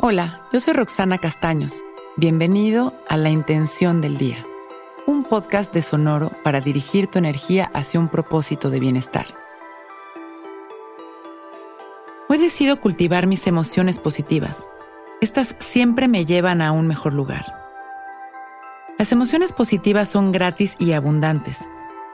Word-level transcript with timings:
Hola, 0.00 0.42
yo 0.52 0.58
soy 0.58 0.74
Roxana 0.74 1.18
Castaños. 1.18 1.84
Bienvenido 2.16 2.92
a 3.08 3.16
La 3.16 3.30
Intención 3.30 4.00
del 4.00 4.18
Día, 4.18 4.44
un 5.06 5.22
podcast 5.22 5.72
de 5.72 5.82
Sonoro 5.82 6.32
para 6.42 6.60
dirigir 6.60 7.06
tu 7.06 7.20
energía 7.20 7.70
hacia 7.72 8.00
un 8.00 8.08
propósito 8.08 8.70
de 8.70 8.80
bienestar. 8.80 9.26
Hoy 12.28 12.38
decido 12.38 12.80
cultivar 12.80 13.28
mis 13.28 13.46
emociones 13.46 14.00
positivas. 14.00 14.66
Estas 15.20 15.54
siempre 15.60 16.08
me 16.08 16.26
llevan 16.26 16.60
a 16.60 16.72
un 16.72 16.88
mejor 16.88 17.14
lugar. 17.14 17.44
Las 18.98 19.12
emociones 19.12 19.52
positivas 19.52 20.08
son 20.08 20.32
gratis 20.32 20.74
y 20.80 20.92
abundantes. 20.92 21.58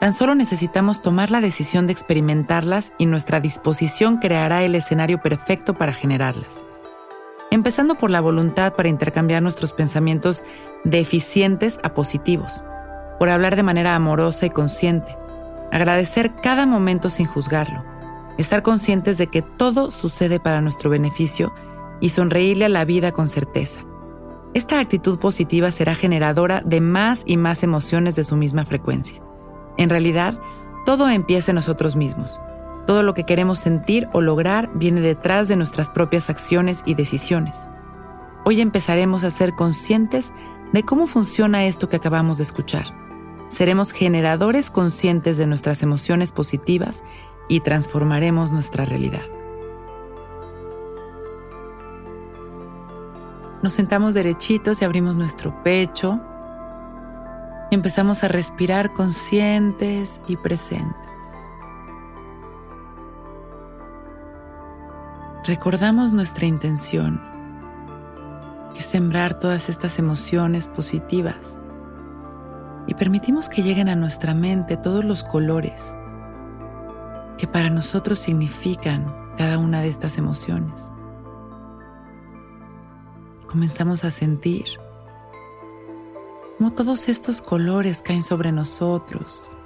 Tan 0.00 0.12
solo 0.12 0.34
necesitamos 0.34 1.00
tomar 1.00 1.30
la 1.30 1.40
decisión 1.40 1.86
de 1.86 1.94
experimentarlas 1.94 2.92
y 2.98 3.06
nuestra 3.06 3.40
disposición 3.40 4.18
creará 4.18 4.62
el 4.64 4.74
escenario 4.74 5.20
perfecto 5.20 5.74
para 5.74 5.94
generarlas 5.94 6.62
empezando 7.50 7.96
por 7.96 8.10
la 8.10 8.20
voluntad 8.20 8.74
para 8.74 8.88
intercambiar 8.88 9.42
nuestros 9.42 9.72
pensamientos 9.72 10.42
deficientes 10.84 11.78
a 11.82 11.94
positivos, 11.94 12.62
por 13.18 13.28
hablar 13.28 13.56
de 13.56 13.62
manera 13.62 13.94
amorosa 13.94 14.46
y 14.46 14.50
consciente, 14.50 15.16
agradecer 15.72 16.34
cada 16.42 16.66
momento 16.66 17.10
sin 17.10 17.26
juzgarlo, 17.26 17.84
estar 18.38 18.62
conscientes 18.62 19.18
de 19.18 19.26
que 19.26 19.42
todo 19.42 19.90
sucede 19.90 20.40
para 20.40 20.60
nuestro 20.60 20.90
beneficio 20.90 21.52
y 22.00 22.10
sonreírle 22.10 22.64
a 22.64 22.70
la 22.70 22.84
vida 22.84 23.12
con 23.12 23.28
certeza. 23.28 23.80
Esta 24.54 24.80
actitud 24.80 25.18
positiva 25.18 25.70
será 25.70 25.94
generadora 25.94 26.62
de 26.64 26.80
más 26.80 27.22
y 27.24 27.36
más 27.36 27.62
emociones 27.62 28.16
de 28.16 28.24
su 28.24 28.36
misma 28.36 28.64
frecuencia. 28.64 29.22
En 29.76 29.90
realidad, 29.90 30.40
todo 30.86 31.08
empieza 31.08 31.52
en 31.52 31.56
nosotros 31.56 31.94
mismos 31.94 32.40
todo 32.86 33.02
lo 33.02 33.14
que 33.14 33.24
queremos 33.24 33.58
sentir 33.58 34.08
o 34.12 34.20
lograr 34.20 34.70
viene 34.74 35.00
detrás 35.00 35.48
de 35.48 35.56
nuestras 35.56 35.90
propias 35.90 36.30
acciones 36.30 36.82
y 36.86 36.94
decisiones. 36.94 37.68
Hoy 38.44 38.60
empezaremos 38.60 39.24
a 39.24 39.30
ser 39.30 39.54
conscientes 39.54 40.32
de 40.72 40.82
cómo 40.82 41.06
funciona 41.06 41.64
esto 41.64 41.88
que 41.88 41.96
acabamos 41.96 42.38
de 42.38 42.44
escuchar. 42.44 42.86
Seremos 43.50 43.92
generadores 43.92 44.70
conscientes 44.70 45.36
de 45.36 45.46
nuestras 45.46 45.82
emociones 45.82 46.32
positivas 46.32 47.02
y 47.48 47.60
transformaremos 47.60 48.52
nuestra 48.52 48.84
realidad. 48.84 49.22
Nos 53.62 53.74
sentamos 53.74 54.14
derechitos 54.14 54.80
y 54.80 54.84
abrimos 54.84 55.16
nuestro 55.16 55.62
pecho 55.62 56.18
y 57.70 57.74
empezamos 57.74 58.24
a 58.24 58.28
respirar 58.28 58.92
conscientes 58.94 60.20
y 60.26 60.36
presentes. 60.36 61.10
Recordamos 65.44 66.12
nuestra 66.12 66.46
intención, 66.46 67.20
que 68.74 68.80
es 68.80 68.86
sembrar 68.86 69.38
todas 69.38 69.68
estas 69.68 69.98
emociones 69.98 70.68
positivas 70.68 71.58
y 72.86 72.94
permitimos 72.94 73.48
que 73.48 73.62
lleguen 73.62 73.88
a 73.88 73.96
nuestra 73.96 74.34
mente 74.34 74.76
todos 74.76 75.04
los 75.04 75.24
colores 75.24 75.96
que 77.38 77.46
para 77.46 77.70
nosotros 77.70 78.18
significan 78.18 79.06
cada 79.38 79.56
una 79.56 79.80
de 79.80 79.88
estas 79.88 80.18
emociones. 80.18 80.92
Comenzamos 83.46 84.04
a 84.04 84.10
sentir 84.10 84.66
cómo 86.58 86.72
todos 86.72 87.08
estos 87.08 87.40
colores 87.40 88.02
caen 88.02 88.22
sobre 88.22 88.52
nosotros, 88.52 89.56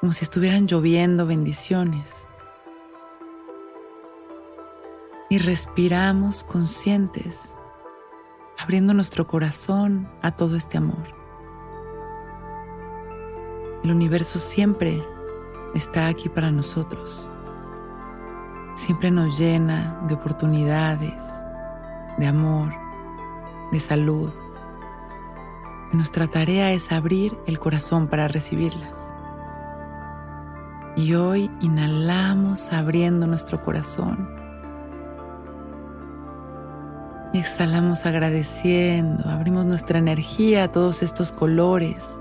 como 0.00 0.14
si 0.14 0.24
estuvieran 0.24 0.66
lloviendo 0.66 1.26
bendiciones 1.26 2.26
y 5.30 5.38
respiramos 5.38 6.42
conscientes, 6.42 7.54
abriendo 8.58 8.92
nuestro 8.92 9.28
corazón 9.28 10.10
a 10.22 10.32
todo 10.32 10.56
este 10.56 10.76
amor. 10.76 11.14
El 13.84 13.92
universo 13.92 14.40
siempre 14.40 15.00
está 15.72 16.08
aquí 16.08 16.28
para 16.28 16.50
nosotros. 16.50 17.30
Siempre 18.74 19.12
nos 19.12 19.38
llena 19.38 20.00
de 20.08 20.14
oportunidades, 20.14 21.22
de 22.18 22.26
amor, 22.26 22.74
de 23.70 23.80
salud. 23.80 24.30
nuestra 25.92 26.26
tarea 26.26 26.72
es 26.72 26.90
abrir 26.92 27.38
el 27.46 27.58
corazón 27.60 28.08
para 28.08 28.26
recibirlas. 28.26 28.98
Y 30.96 31.14
hoy 31.14 31.50
inhalamos 31.60 32.72
abriendo 32.72 33.28
nuestro 33.28 33.62
corazón 33.62 34.49
exhalamos 37.38 38.06
agradeciendo, 38.06 39.28
abrimos 39.28 39.64
nuestra 39.64 39.98
energía 39.98 40.64
a 40.64 40.70
todos 40.72 41.02
estos 41.02 41.30
colores. 41.30 42.20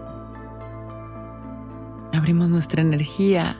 Abrimos 2.14 2.50
nuestra 2.50 2.82
energía 2.82 3.58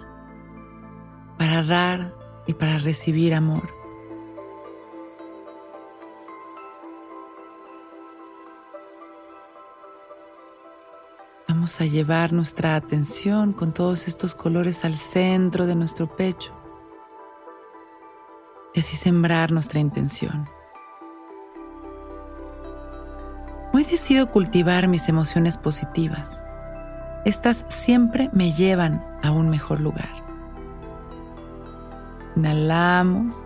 para 1.38 1.64
dar 1.64 2.14
y 2.46 2.54
para 2.54 2.78
recibir 2.78 3.34
amor. 3.34 3.70
Vamos 11.48 11.82
a 11.82 11.86
llevar 11.86 12.32
nuestra 12.32 12.76
atención 12.76 13.54
con 13.54 13.74
todos 13.74 14.08
estos 14.08 14.36
colores 14.36 14.86
al 14.86 14.94
centro 14.94 15.66
de 15.66 15.76
nuestro 15.76 16.16
pecho 16.16 16.54
y 18.74 18.82
así 18.82 18.96
sembrar 18.96 19.52
nuestra 19.52 19.80
intención. 19.80 20.48
Decido 23.90 24.30
cultivar 24.32 24.88
mis 24.88 25.10
emociones 25.10 25.58
positivas. 25.58 26.42
Estas 27.26 27.66
siempre 27.68 28.30
me 28.34 28.54
llevan 28.54 29.04
a 29.24 29.32
un 29.32 29.50
mejor 29.50 29.80
lugar. 29.80 30.10
Inhalamos. 32.36 33.46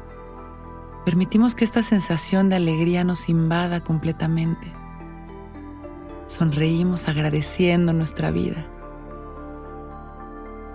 Permitimos 1.06 1.56
que 1.56 1.66
esta 1.66 1.84
sensación 1.84 2.50
de 2.50 2.58
alegría 2.58 3.04
nos 3.04 3.30
invada 3.30 3.82
completamente. 3.82 4.72
Sonreímos 6.28 7.10
agradeciendo 7.10 7.94
nuestra 7.94 8.32
vida. 8.32 8.66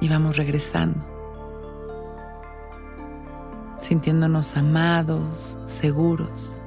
Y 0.00 0.08
vamos 0.08 0.36
regresando. 0.36 1.04
Sintiéndonos 3.78 4.56
amados, 4.56 5.56
seguros 5.64 6.60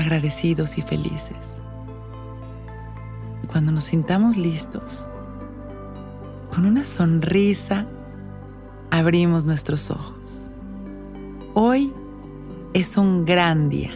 agradecidos 0.00 0.78
y 0.78 0.82
felices. 0.82 1.56
Y 3.42 3.46
cuando 3.46 3.70
nos 3.72 3.84
sintamos 3.84 4.36
listos, 4.36 5.06
con 6.54 6.64
una 6.64 6.84
sonrisa, 6.84 7.86
abrimos 8.90 9.44
nuestros 9.44 9.90
ojos. 9.90 10.50
Hoy 11.54 11.92
es 12.72 12.96
un 12.96 13.24
gran 13.24 13.68
día. 13.68 13.90